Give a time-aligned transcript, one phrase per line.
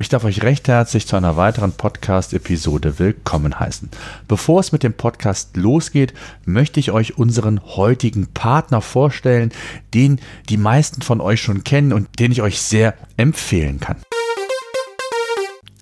[0.00, 3.88] Ich darf euch recht herzlich zu einer weiteren Podcast-Episode willkommen heißen.
[4.26, 9.52] Bevor es mit dem Podcast losgeht, möchte ich euch unseren heutigen Partner vorstellen,
[9.94, 10.18] den
[10.48, 13.96] die meisten von euch schon kennen und den ich euch sehr empfehlen kann.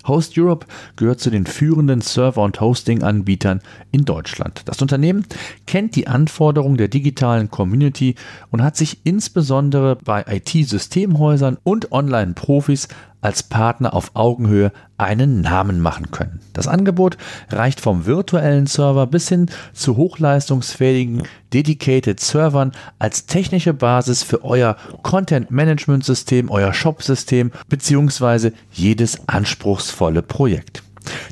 [0.06, 3.60] Host Europe gehört zu den führenden Server- und Hosting-Anbietern
[3.92, 4.62] in Deutschland.
[4.66, 5.24] Das Unternehmen
[5.66, 8.16] kennt die Anforderungen der digitalen Community
[8.50, 12.88] und hat sich insbesondere bei IT-Systemhäusern und Online-Profis
[13.22, 16.40] als Partner auf Augenhöhe einen Namen machen können.
[16.52, 17.16] Das Angebot
[17.48, 21.22] reicht vom virtuellen Server bis hin zu hochleistungsfähigen
[21.54, 29.28] Dedicated Servern als technische Basis für euer Content Management System, euer Shop System beziehungsweise jedes
[29.28, 30.82] anspruchsvolle Projekt.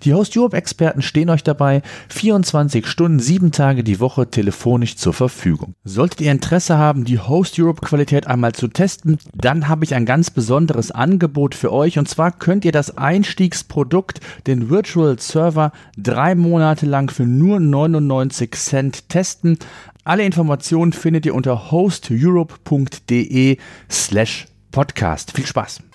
[0.05, 5.13] Die Host Europe Experten stehen euch dabei 24 Stunden, 7 Tage die Woche telefonisch zur
[5.13, 5.75] Verfügung.
[5.85, 10.07] Solltet ihr Interesse haben, die Host Europe Qualität einmal zu testen, dann habe ich ein
[10.07, 16.35] ganz besonderes Angebot für euch und zwar könnt ihr das Einstiegsprodukt, den Virtual Server, drei
[16.35, 19.59] Monate lang für nur 99 Cent testen.
[20.05, 23.59] Alle Informationen findet ihr unter hosteurope.de
[23.91, 25.33] slash podcast.
[25.33, 25.90] Viel Spaß!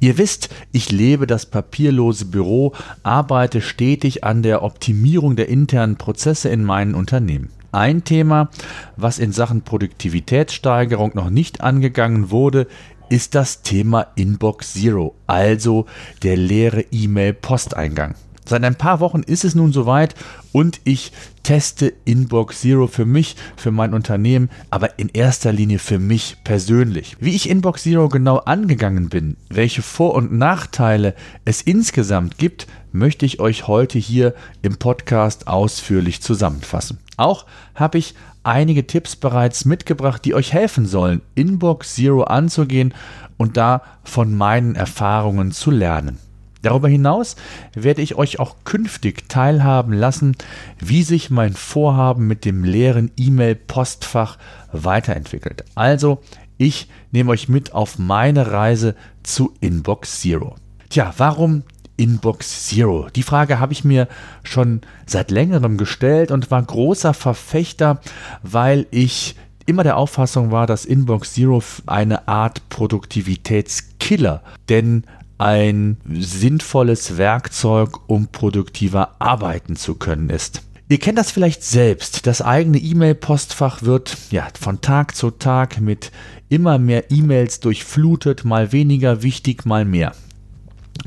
[0.00, 6.48] Ihr wisst, ich lebe das papierlose Büro, arbeite stetig an der Optimierung der internen Prozesse
[6.48, 7.50] in meinen Unternehmen.
[7.72, 8.50] Ein Thema,
[8.96, 12.66] was in Sachen Produktivitätssteigerung noch nicht angegangen wurde,
[13.08, 15.86] ist das Thema Inbox Zero, also
[16.22, 18.14] der leere E-Mail-Posteingang.
[18.48, 20.14] Seit ein paar Wochen ist es nun soweit
[20.52, 21.10] und ich
[21.42, 27.16] teste Inbox Zero für mich, für mein Unternehmen, aber in erster Linie für mich persönlich.
[27.18, 33.26] Wie ich Inbox Zero genau angegangen bin, welche Vor- und Nachteile es insgesamt gibt, möchte
[33.26, 34.32] ich euch heute hier
[34.62, 36.98] im Podcast ausführlich zusammenfassen.
[37.16, 42.94] Auch habe ich einige Tipps bereits mitgebracht, die euch helfen sollen, Inbox Zero anzugehen
[43.36, 46.18] und da von meinen Erfahrungen zu lernen.
[46.66, 47.36] Darüber hinaus
[47.74, 50.34] werde ich euch auch künftig teilhaben lassen,
[50.80, 54.36] wie sich mein Vorhaben mit dem leeren E-Mail-Postfach
[54.72, 55.64] weiterentwickelt.
[55.76, 56.22] Also,
[56.58, 60.56] ich nehme euch mit auf meine Reise zu Inbox Zero.
[60.88, 61.62] Tja, warum
[61.96, 63.10] Inbox Zero?
[63.14, 64.08] Die Frage habe ich mir
[64.42, 68.00] schon seit längerem gestellt und war großer Verfechter,
[68.42, 75.04] weil ich immer der Auffassung war, dass Inbox Zero eine Art Produktivitätskiller, denn
[75.38, 80.62] ein sinnvolles Werkzeug, um produktiver arbeiten zu können ist.
[80.88, 82.26] Ihr kennt das vielleicht selbst.
[82.26, 86.12] Das eigene E-Mail-Postfach wird ja von Tag zu Tag mit
[86.48, 90.12] immer mehr E-Mails durchflutet, mal weniger wichtig, mal mehr.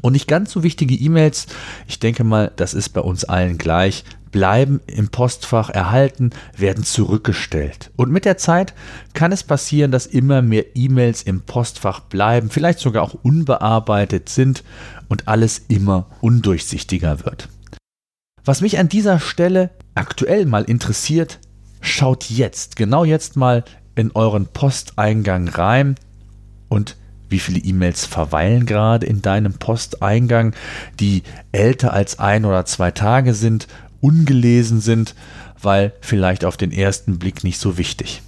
[0.01, 1.47] Und nicht ganz so wichtige E-Mails,
[1.87, 7.91] ich denke mal, das ist bei uns allen gleich, bleiben im Postfach erhalten, werden zurückgestellt.
[7.95, 8.73] Und mit der Zeit
[9.13, 14.63] kann es passieren, dass immer mehr E-Mails im Postfach bleiben, vielleicht sogar auch unbearbeitet sind
[15.07, 17.49] und alles immer undurchsichtiger wird.
[18.45, 21.39] Was mich an dieser Stelle aktuell mal interessiert,
[21.81, 23.63] schaut jetzt, genau jetzt mal
[23.95, 25.95] in euren Posteingang rein
[26.69, 26.95] und
[27.29, 30.53] wie viele E-Mails verweilen gerade in deinem Posteingang,
[30.99, 33.67] die älter als ein oder zwei Tage sind
[34.01, 35.15] ungelesen sind,
[35.61, 38.21] weil vielleicht auf den ersten Blick nicht so wichtig.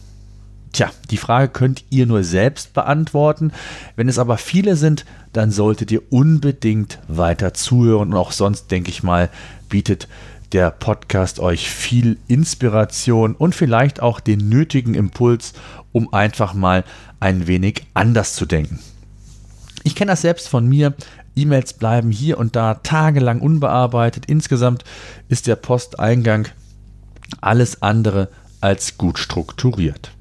[0.74, 3.52] Tja, die Frage könnt ihr nur selbst beantworten.
[3.96, 8.12] Wenn es aber viele sind, dann solltet ihr unbedingt weiter zuhören.
[8.12, 9.30] Und auch sonst, denke ich mal,
[9.68, 10.08] bietet
[10.54, 15.54] der Podcast euch viel Inspiration und vielleicht auch den nötigen Impuls,
[15.92, 16.86] um einfach mal
[17.20, 18.80] ein wenig anders zu denken.
[19.84, 20.94] Ich kenne das selbst von mir.
[21.36, 24.26] E-Mails bleiben hier und da tagelang unbearbeitet.
[24.28, 24.84] Insgesamt
[25.30, 26.48] ist der Posteingang
[27.40, 30.12] alles andere als gut strukturiert.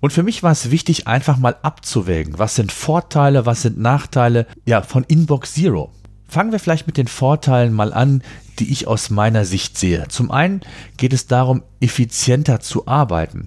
[0.00, 4.46] Und für mich war es wichtig, einfach mal abzuwägen, was sind Vorteile, was sind Nachteile
[4.64, 5.92] ja, von Inbox Zero.
[6.26, 8.22] Fangen wir vielleicht mit den Vorteilen mal an,
[8.58, 10.08] die ich aus meiner Sicht sehe.
[10.08, 10.62] Zum einen
[10.96, 13.46] geht es darum, effizienter zu arbeiten,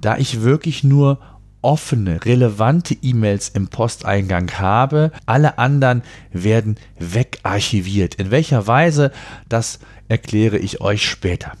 [0.00, 1.18] da ich wirklich nur
[1.66, 5.10] offene, relevante E-Mails im Posteingang habe.
[5.26, 8.14] Alle anderen werden wegarchiviert.
[8.14, 9.10] In welcher Weise,
[9.48, 11.54] das erkläre ich euch später.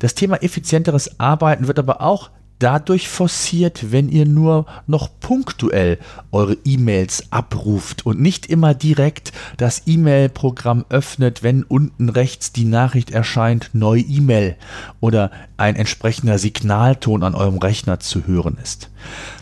[0.00, 5.98] Das Thema effizienteres Arbeiten wird aber auch dadurch forciert, wenn ihr nur noch punktuell
[6.32, 13.10] eure E-Mails abruft und nicht immer direkt das E-Mail-Programm öffnet, wenn unten rechts die Nachricht
[13.10, 14.56] erscheint, neue E-Mail
[15.00, 18.90] oder ein entsprechender Signalton an eurem Rechner zu hören ist.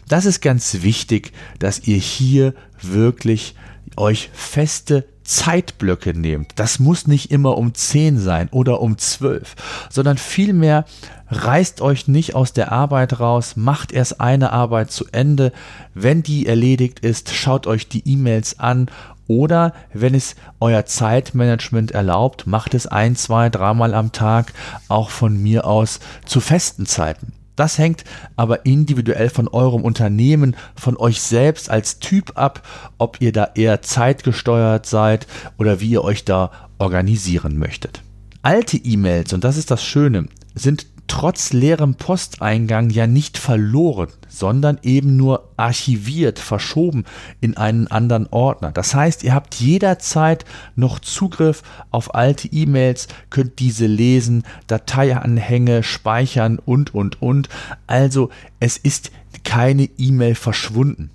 [0.09, 3.55] Das ist ganz wichtig, dass ihr hier wirklich
[3.97, 6.53] euch feste Zeitblöcke nehmt.
[6.57, 9.55] Das muss nicht immer um 10 sein oder um 12,
[9.91, 10.85] sondern vielmehr
[11.29, 15.53] reißt euch nicht aus der Arbeit raus, macht erst eine Arbeit zu Ende.
[15.95, 18.91] Wenn die erledigt ist, schaut euch die E-Mails an
[19.27, 24.53] oder wenn es euer Zeitmanagement erlaubt, macht es ein, zwei, dreimal am Tag,
[24.89, 27.33] auch von mir aus zu festen Zeiten.
[27.57, 28.05] Das hängt
[28.37, 32.67] aber individuell von eurem Unternehmen, von euch selbst als Typ ab,
[32.99, 35.27] ob ihr da eher zeitgesteuert seid
[35.59, 38.03] oder wie ihr euch da organisieren möchtet.
[38.43, 44.79] Alte E-Mails, und das ist das Schöne, sind trotz leerem Posteingang ja nicht verloren, sondern
[44.83, 47.05] eben nur archiviert, verschoben
[47.41, 48.73] in einen anderen Ordner.
[48.73, 50.45] Das heißt, ihr habt jederzeit
[50.77, 57.49] noch Zugriff auf alte E-Mails, könnt diese lesen, Dateianhänge speichern und, und, und.
[57.87, 58.31] Also
[58.61, 59.11] es ist
[59.45, 61.11] keine E-Mail verschwunden.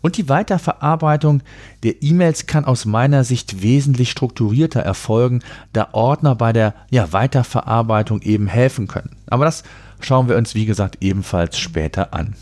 [0.00, 1.42] Und die Weiterverarbeitung
[1.82, 5.42] der E-Mails kann aus meiner Sicht wesentlich strukturierter erfolgen,
[5.72, 9.16] da Ordner bei der ja, Weiterverarbeitung eben helfen können.
[9.26, 9.62] Aber das
[10.00, 12.34] schauen wir uns, wie gesagt, ebenfalls später an.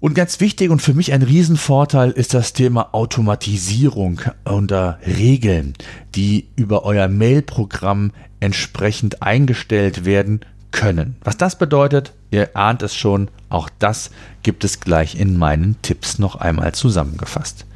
[0.00, 5.74] Und ganz wichtig und für mich ein Riesenvorteil ist das Thema Automatisierung unter Regeln,
[6.14, 10.40] die über euer Mail-Programm entsprechend eingestellt werden
[10.78, 11.16] können.
[11.24, 14.12] Was das bedeutet, ihr ahnt es schon, auch das
[14.44, 17.66] gibt es gleich in meinen Tipps noch einmal zusammengefasst.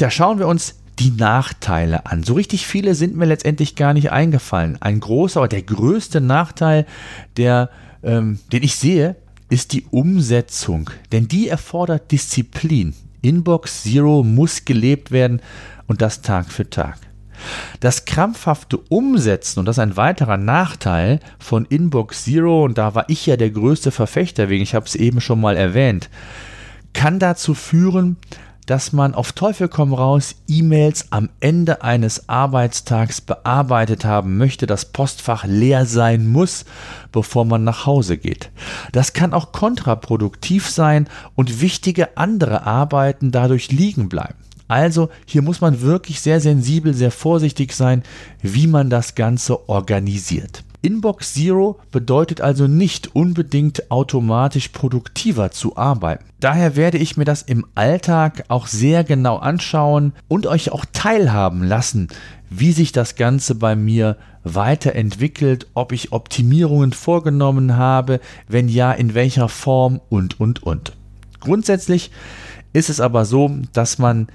[0.00, 2.22] Ja, schauen wir uns die Nachteile an.
[2.22, 4.80] So richtig viele sind mir letztendlich gar nicht eingefallen.
[4.80, 6.86] Ein großer, aber der größte Nachteil,
[7.36, 7.68] der,
[8.02, 9.16] ähm, den ich sehe,
[9.50, 10.88] ist die Umsetzung.
[11.12, 12.94] Denn die erfordert Disziplin.
[13.20, 15.42] Inbox Zero muss gelebt werden
[15.86, 16.98] und das Tag für Tag.
[17.80, 23.04] Das krampfhafte Umsetzen, und das ist ein weiterer Nachteil von Inbox Zero, und da war
[23.08, 26.10] ich ja der größte Verfechter wegen, ich habe es eben schon mal erwähnt,
[26.92, 28.16] kann dazu führen,
[28.66, 34.86] dass man auf Teufel komm raus E-Mails am Ende eines Arbeitstags bearbeitet haben möchte, das
[34.86, 36.64] Postfach leer sein muss,
[37.12, 38.50] bevor man nach Hause geht.
[38.92, 44.45] Das kann auch kontraproduktiv sein und wichtige andere Arbeiten dadurch liegen bleiben.
[44.68, 48.02] Also hier muss man wirklich sehr sensibel, sehr vorsichtig sein,
[48.42, 50.64] wie man das Ganze organisiert.
[50.82, 56.24] Inbox Zero bedeutet also nicht unbedingt automatisch produktiver zu arbeiten.
[56.38, 61.64] Daher werde ich mir das im Alltag auch sehr genau anschauen und euch auch teilhaben
[61.64, 62.08] lassen,
[62.50, 69.14] wie sich das Ganze bei mir weiterentwickelt, ob ich Optimierungen vorgenommen habe, wenn ja, in
[69.14, 70.92] welcher Form und, und, und.
[71.40, 72.12] Grundsätzlich
[72.76, 74.28] ist es aber so, dass man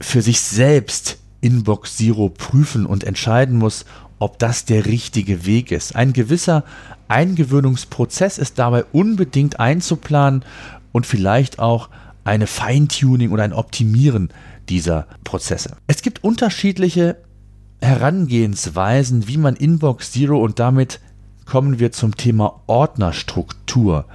[0.00, 3.84] für sich selbst Inbox Zero prüfen und entscheiden muss,
[4.18, 5.94] ob das der richtige Weg ist.
[5.94, 6.64] Ein gewisser
[7.08, 10.44] Eingewöhnungsprozess ist dabei unbedingt einzuplanen
[10.90, 11.90] und vielleicht auch
[12.24, 14.30] eine Feintuning oder ein Optimieren
[14.68, 15.76] dieser Prozesse.
[15.86, 17.18] Es gibt unterschiedliche
[17.80, 21.00] Herangehensweisen, wie man Inbox Zero und damit
[21.44, 24.06] kommen wir zum Thema Ordnerstruktur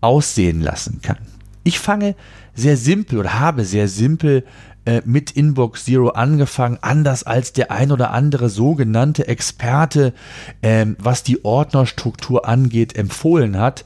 [0.00, 1.18] aussehen lassen kann.
[1.68, 2.14] Ich fange
[2.54, 4.46] sehr simpel oder habe sehr simpel
[4.86, 10.14] äh, mit Inbox Zero angefangen, anders als der ein oder andere sogenannte Experte,
[10.62, 13.84] ähm, was die Ordnerstruktur angeht, empfohlen hat.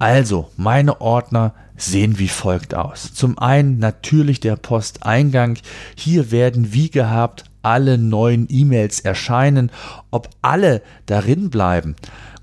[0.00, 3.14] Also, meine Ordner sehen wie folgt aus.
[3.14, 5.56] Zum einen natürlich der Posteingang.
[5.94, 9.70] Hier werden wie gehabt alle neuen E-Mails erscheinen.
[10.10, 11.94] Ob alle darin bleiben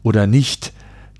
[0.01, 0.72] oder nicht,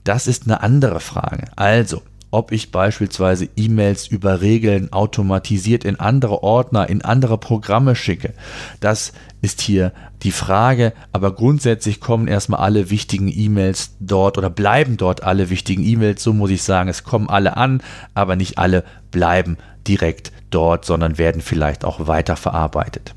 [0.06, 1.48] das ist eine andere Frage.
[1.58, 8.34] Also, ob ich beispielsweise E-Mails über Regeln automatisiert in andere Ordner, in andere Programme schicke.
[8.80, 9.94] Das ist hier
[10.24, 15.84] die Frage, aber grundsätzlich kommen erstmal alle wichtigen E-Mails dort oder bleiben dort alle wichtigen
[15.84, 17.82] E-Mails, so muss ich sagen, es kommen alle an,
[18.14, 19.58] aber nicht alle bleiben
[19.88, 23.14] direkt dort, sondern werden vielleicht auch weiterverarbeitet.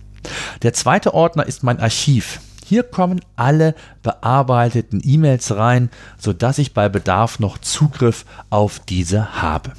[0.62, 2.40] Der zweite Ordner ist mein Archiv.
[2.70, 3.74] Hier kommen alle
[4.04, 9.72] bearbeiteten E-Mails rein, sodass ich bei Bedarf noch Zugriff auf diese habe.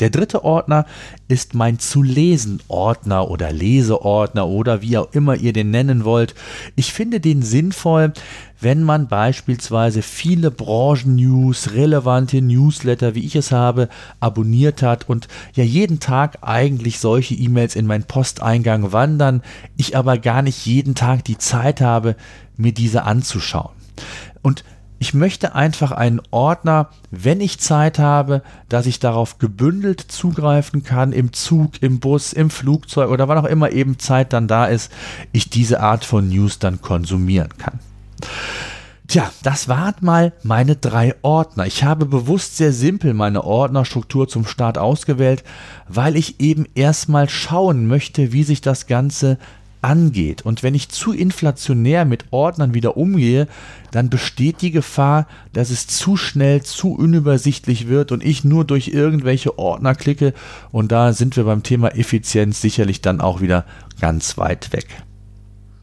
[0.00, 0.86] Der dritte Ordner
[1.28, 6.34] ist mein zu lesen Ordner oder Leseordner oder wie auch immer ihr den nennen wollt.
[6.74, 8.14] Ich finde den sinnvoll,
[8.60, 13.88] wenn man beispielsweise viele Branchen-News, relevante Newsletter, wie ich es habe,
[14.20, 19.42] abonniert hat und ja jeden Tag eigentlich solche E-Mails in meinen Posteingang wandern,
[19.76, 22.16] ich aber gar nicht jeden Tag die Zeit habe,
[22.56, 23.72] mir diese anzuschauen.
[24.42, 24.64] Und
[25.00, 31.12] Ich möchte einfach einen Ordner, wenn ich Zeit habe, dass ich darauf gebündelt zugreifen kann,
[31.12, 34.90] im Zug, im Bus, im Flugzeug oder wann auch immer eben Zeit dann da ist,
[35.30, 37.78] ich diese Art von News dann konsumieren kann.
[39.08, 41.66] Tja, das waren mal meine drei Ordner.
[41.66, 45.44] Ich habe bewusst sehr simpel meine Ordnerstruktur zum Start ausgewählt,
[45.88, 49.38] weil ich eben erstmal schauen möchte, wie sich das Ganze
[49.80, 50.42] angeht.
[50.42, 53.48] Und wenn ich zu inflationär mit Ordnern wieder umgehe,
[53.92, 58.88] dann besteht die Gefahr, dass es zu schnell, zu unübersichtlich wird und ich nur durch
[58.88, 60.34] irgendwelche Ordner klicke.
[60.70, 63.64] Und da sind wir beim Thema Effizienz sicherlich dann auch wieder
[64.00, 64.86] ganz weit weg.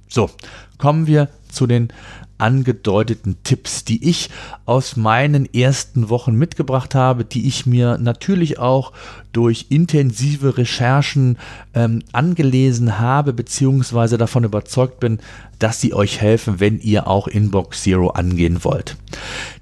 [0.08, 0.30] So,
[0.78, 1.90] kommen wir zu den
[2.38, 4.30] angedeuteten Tipps, die ich
[4.66, 8.92] aus meinen ersten Wochen mitgebracht habe, die ich mir natürlich auch
[9.32, 11.38] durch intensive Recherchen
[11.74, 15.20] ähm, angelesen habe, beziehungsweise davon überzeugt bin,
[15.60, 18.98] dass sie euch helfen, wenn ihr auch Inbox Zero angehen wollt.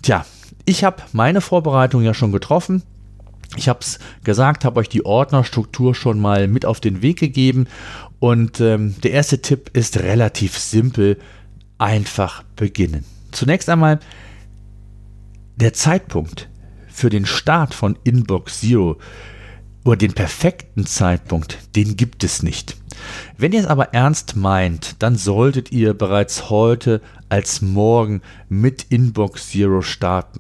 [0.02, 0.26] Tja,
[0.66, 2.84] ich habe meine Vorbereitung ja schon getroffen.
[3.56, 7.68] Ich habe es gesagt, habe euch die Ordnerstruktur schon mal mit auf den Weg gegeben.
[8.20, 11.18] Und ähm, der erste Tipp ist relativ simpel
[11.84, 13.04] einfach beginnen.
[13.32, 14.00] Zunächst einmal
[15.58, 16.50] der Zeitpunkt
[16.88, 18.98] für den Start von Inbox Zero
[19.84, 22.78] oder den perfekten Zeitpunkt, den gibt es nicht.
[23.38, 29.50] Wenn ihr es aber ernst meint, dann solltet ihr bereits heute als morgen mit Inbox
[29.50, 30.40] Zero starten.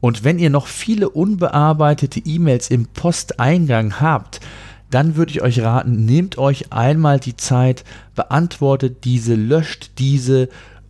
[0.00, 4.40] Und wenn ihr noch viele unbearbeitete E-Mails im Posteingang habt,
[4.90, 10.48] dann würde ich euch raten, nehmt euch einmal die Zeit, beantwortet diese, löscht diese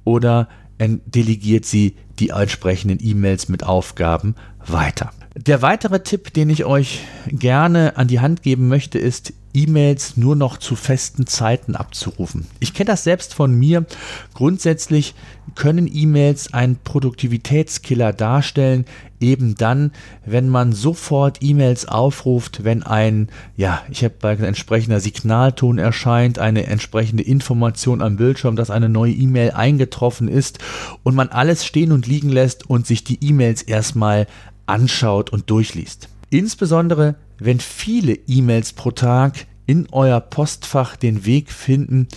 [0.09, 0.49] oder
[0.79, 4.37] delegiert sie die entsprechenden E-Mails mit Aufgaben
[4.67, 5.11] weiter.
[5.37, 10.35] Der weitere Tipp, den ich euch gerne an die Hand geben möchte, ist, E-Mails nur
[10.35, 12.47] noch zu festen Zeiten abzurufen.
[12.59, 13.85] Ich kenne das selbst von mir.
[14.33, 15.15] Grundsätzlich
[15.59, 18.87] können E-Mails einen Produktivitätskiller darstellen,
[19.21, 19.93] eben dann,
[20.25, 26.67] wenn man sofort E-Mails aufruft, wenn ein, ja, ich habe bei entsprechender Signalton erscheint, eine
[26.67, 30.61] entsprechende Information am Bildschirm, dass eine neue E-Mail eingetroffen ist
[31.03, 34.27] und man alles stehen und liegen lässt und sich die E-Mails erstmal
[34.65, 36.09] anschaut und durchliest.
[36.31, 42.09] Insbesondere wenn viele E-Mails pro Tag in euer Postfach den Weg finden,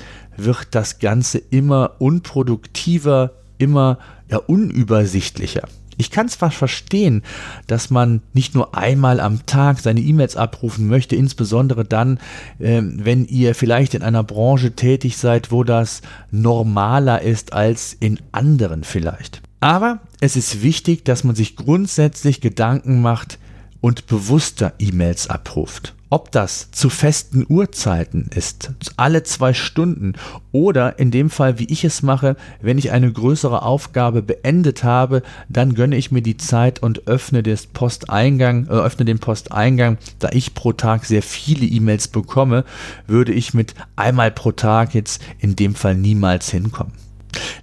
[0.45, 5.67] wird das Ganze immer unproduktiver, immer ja, unübersichtlicher.
[5.97, 7.21] Ich kann zwar verstehen,
[7.67, 12.19] dass man nicht nur einmal am Tag seine E-Mails abrufen möchte, insbesondere dann,
[12.59, 18.19] äh, wenn ihr vielleicht in einer Branche tätig seid, wo das normaler ist als in
[18.31, 19.41] anderen vielleicht.
[19.59, 23.37] Aber es ist wichtig, dass man sich grundsätzlich Gedanken macht,
[23.81, 25.95] und bewusster E-Mails abruft.
[26.13, 30.15] Ob das zu festen Uhrzeiten ist, alle zwei Stunden
[30.51, 35.23] oder in dem Fall, wie ich es mache, wenn ich eine größere Aufgabe beendet habe,
[35.47, 39.97] dann gönne ich mir die Zeit und öffne, das Posteingang, äh, öffne den Posteingang.
[40.19, 42.65] Da ich pro Tag sehr viele E-Mails bekomme,
[43.07, 46.91] würde ich mit einmal pro Tag jetzt in dem Fall niemals hinkommen.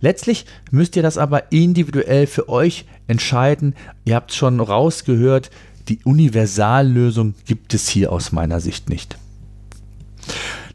[0.00, 3.74] Letztlich müsst ihr das aber individuell für euch entscheiden.
[4.06, 5.50] Ihr habt schon rausgehört,
[5.88, 9.16] die Universallösung gibt es hier aus meiner Sicht nicht.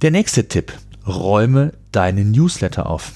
[0.01, 0.73] Der nächste Tipp.
[1.05, 3.11] Räume deinen Newsletter auf.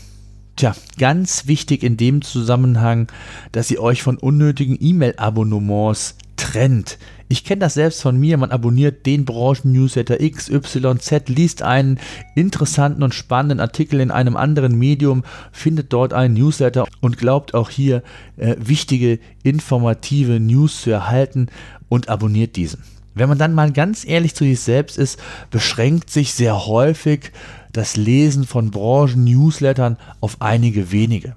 [0.58, 3.08] Tja, ganz wichtig in dem Zusammenhang,
[3.52, 6.98] dass ihr euch von unnötigen E-Mail-Abonnements trennt.
[7.30, 8.38] Ich kenne das selbst von mir.
[8.38, 12.00] Man abonniert den Branchen-Newsletter XYZ, liest einen
[12.36, 17.70] interessanten und spannenden Artikel in einem anderen Medium, findet dort einen Newsletter und glaubt auch
[17.70, 18.02] hier
[18.38, 21.48] äh, wichtige, informative News zu erhalten
[21.90, 22.84] und abonniert diesen.
[23.14, 25.20] Wenn man dann mal ganz ehrlich zu sich selbst ist,
[25.50, 27.32] beschränkt sich sehr häufig
[27.74, 31.36] das Lesen von Branchen-Newslettern auf einige wenige.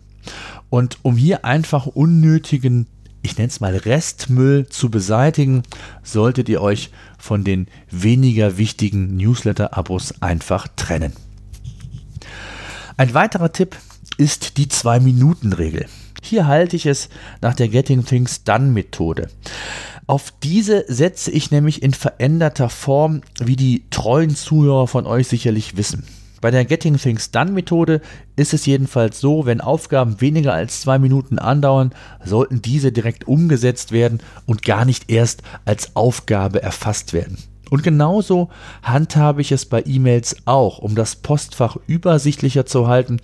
[0.69, 2.87] Und um hier einfach unnötigen
[3.23, 5.63] ich nenne es mal Restmüll zu beseitigen,
[6.03, 11.13] solltet ihr euch von den weniger wichtigen Newsletter-Abos einfach trennen.
[12.97, 13.77] Ein weiterer Tipp
[14.17, 15.87] ist die 2-Minuten-Regel.
[16.23, 17.09] Hier halte ich es
[17.41, 19.29] nach der Getting Things Done Methode.
[20.07, 25.77] Auf diese setze ich nämlich in veränderter Form, wie die treuen Zuhörer von euch sicherlich
[25.77, 26.05] wissen.
[26.41, 28.01] Bei der Getting Things Done Methode
[28.35, 31.93] ist es jedenfalls so, wenn Aufgaben weniger als zwei Minuten andauern,
[32.25, 37.37] sollten diese direkt umgesetzt werden und gar nicht erst als Aufgabe erfasst werden.
[37.69, 38.49] Und genauso
[38.83, 43.21] handhabe ich es bei E-Mails auch, um das Postfach übersichtlicher zu halten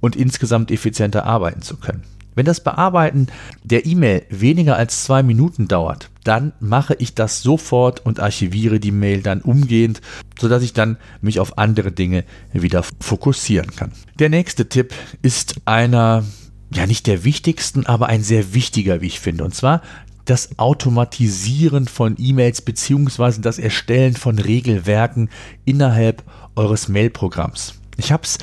[0.00, 2.02] und insgesamt effizienter arbeiten zu können.
[2.36, 3.28] Wenn das Bearbeiten
[3.64, 8.92] der E-Mail weniger als zwei Minuten dauert, dann mache ich das sofort und archiviere die
[8.92, 10.02] Mail dann umgehend,
[10.38, 13.92] sodass ich dann mich auf andere Dinge wieder fokussieren kann.
[14.18, 16.24] Der nächste Tipp ist einer
[16.70, 19.42] ja nicht der wichtigsten, aber ein sehr wichtiger, wie ich finde.
[19.42, 19.80] Und zwar
[20.26, 25.30] das Automatisieren von E-Mails beziehungsweise das Erstellen von Regelwerken
[25.64, 26.22] innerhalb
[26.54, 27.74] eures Mailprogramms.
[27.96, 28.38] Ich habe es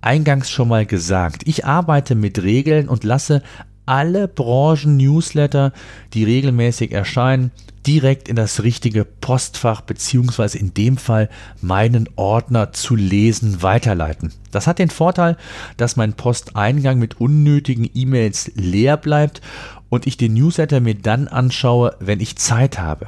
[0.00, 1.42] eingangs schon mal gesagt.
[1.46, 3.42] Ich arbeite mit Regeln und lasse
[3.86, 5.72] alle Branchen-Newsletter,
[6.12, 7.52] die regelmäßig erscheinen,
[7.86, 14.32] direkt in das richtige Postfach beziehungsweise in dem Fall meinen Ordner zu lesen weiterleiten.
[14.50, 15.36] Das hat den Vorteil,
[15.76, 19.40] dass mein Posteingang mit unnötigen E-Mails leer bleibt
[19.88, 23.06] und ich den Newsletter mir dann anschaue, wenn ich Zeit habe.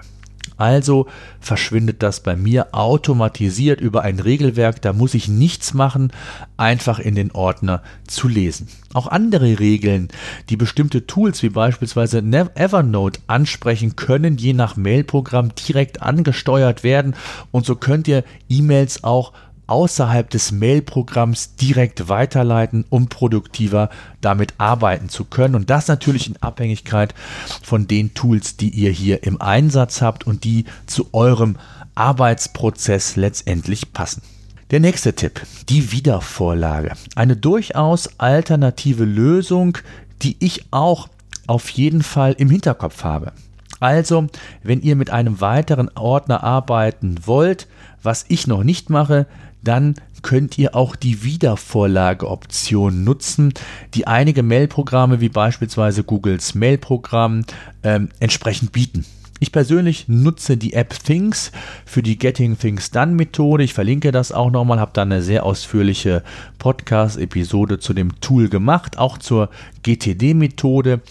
[0.59, 1.07] Also
[1.41, 6.13] verschwindet das bei mir automatisiert über ein Regelwerk, da muss ich nichts machen,
[6.57, 8.69] einfach in den Ordner zu lesen.
[8.93, 10.09] Auch andere Regeln,
[10.51, 17.15] die bestimmte Tools wie beispielsweise Evernote ansprechen, können je nach Mailprogramm direkt angesteuert werden
[17.53, 19.33] und so könnt ihr E-Mails auch
[19.69, 25.55] außerhalb des Mail-Programms direkt weiterleiten, um produktiver damit arbeiten zu können.
[25.55, 27.15] Und das natürlich in Abhängigkeit
[27.63, 31.57] von den Tools, die ihr hier im Einsatz habt und die zu eurem
[31.95, 34.23] Arbeitsprozess letztendlich passen.
[34.71, 36.93] Der nächste Tipp, die Wiedervorlage.
[37.15, 39.79] Eine durchaus alternative Lösung,
[40.23, 41.09] die ich auch
[41.47, 43.33] auf jeden Fall im Hinterkopf habe.
[43.81, 44.27] Also,
[44.63, 47.69] wenn ihr mit einem weiteren Ordner arbeiten wollt,
[48.03, 49.27] was ich noch nicht mache,
[49.69, 53.53] dann könnt ihr auch die Wiedervorlageoption nutzen,
[53.95, 57.45] die einige Mailprogramme wie beispielsweise Googles Mailprogramm
[57.83, 59.05] ähm, entsprechend bieten.
[59.41, 61.53] Ich persönlich nutze die App Things
[61.85, 63.63] für die Getting Things Done Methode.
[63.63, 66.25] Ich verlinke das auch nochmal, habe da eine sehr ausführliche
[66.59, 69.51] Podcast-Episode zu dem Tool gemacht, auch zur
[69.85, 71.03] GTD-Methode.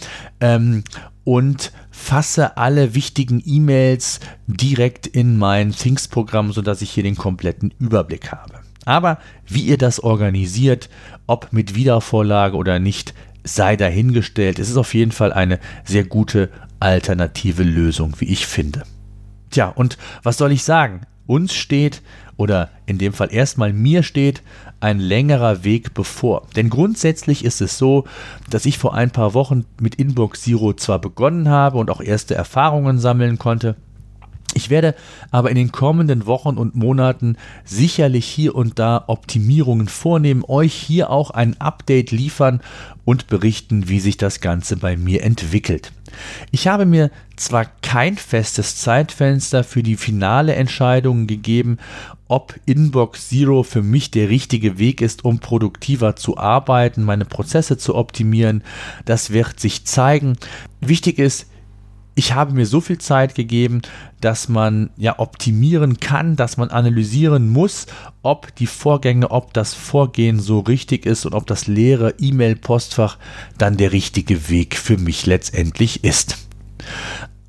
[1.27, 8.31] Und fasse alle wichtigen E-Mails direkt in mein Things-Programm, sodass ich hier den kompletten Überblick
[8.31, 8.61] habe.
[8.85, 10.89] Aber wie ihr das organisiert,
[11.25, 14.57] ob mit Wiedervorlage oder nicht, sei dahingestellt.
[14.57, 18.83] Es ist auf jeden Fall eine sehr gute alternative Lösung, wie ich finde.
[19.49, 21.01] Tja, und was soll ich sagen?
[21.25, 22.03] Uns steht,
[22.37, 24.43] oder in dem Fall erstmal mir steht,
[24.79, 26.47] ein längerer Weg bevor.
[26.55, 28.05] Denn grundsätzlich ist es so,
[28.49, 32.35] dass ich vor ein paar Wochen mit Inbox Zero zwar begonnen habe und auch erste
[32.35, 33.75] Erfahrungen sammeln konnte,
[34.57, 34.95] ich werde
[35.29, 41.11] aber in den kommenden Wochen und Monaten sicherlich hier und da Optimierungen vornehmen, euch hier
[41.11, 42.59] auch ein Update liefern
[43.05, 45.91] und berichten, wie sich das Ganze bei mir entwickelt.
[46.49, 51.77] Ich habe mir zwar kein festes Zeitfenster für die finale Entscheidung gegeben,
[52.27, 57.77] ob Inbox Zero für mich der richtige Weg ist, um produktiver zu arbeiten, meine Prozesse
[57.77, 58.63] zu optimieren.
[59.05, 60.35] Das wird sich zeigen.
[60.81, 61.45] Wichtig ist,
[62.17, 63.83] ich habe mir so viel Zeit gegeben,
[64.21, 67.85] dass man ja optimieren kann, dass man analysieren muss,
[68.23, 73.19] ob die Vorgänge, ob das Vorgehen so richtig ist und ob das leere E-Mail-Postfach
[73.59, 76.37] dann der richtige Weg für mich letztendlich ist.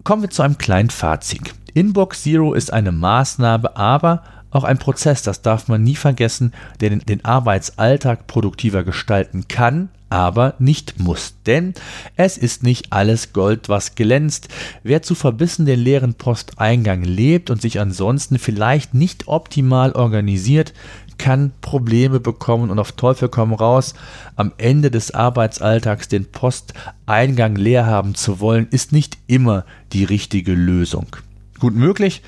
[0.05, 1.55] Kommen wir zu einem kleinen Fazit.
[1.73, 6.91] Inbox Zero ist eine Maßnahme, aber auch ein Prozess, das darf man nie vergessen, der
[6.91, 11.35] den, den Arbeitsalltag produktiver gestalten kann, aber nicht muss.
[11.47, 11.75] Denn
[12.17, 14.49] es ist nicht alles Gold, was glänzt.
[14.83, 20.73] Wer zu verbissen den leeren Posteingang lebt und sich ansonsten vielleicht nicht optimal organisiert,
[21.19, 23.95] kann Probleme bekommen und auf Teufel komm raus,
[24.37, 30.53] am Ende des Arbeitsalltags den Posteingang leer haben zu wollen, ist nicht immer die richtige
[30.53, 31.07] Lösung.
[31.59, 32.23] Gut möglich,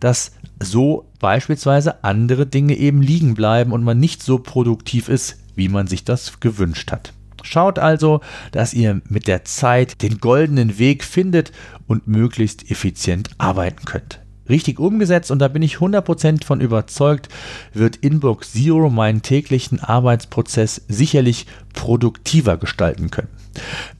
[0.00, 5.68] dass so beispielsweise andere Dinge eben liegen bleiben und man nicht so produktiv ist, wie
[5.68, 7.12] man sich das gewünscht hat.
[7.42, 8.20] Schaut also,
[8.52, 11.52] dass ihr mit der Zeit den goldenen Weg findet
[11.86, 14.20] und möglichst effizient arbeiten könnt.
[14.48, 17.28] Richtig umgesetzt, und da bin ich 100% von überzeugt,
[17.72, 23.28] wird Inbox Zero meinen täglichen Arbeitsprozess sicherlich produktiver gestalten können.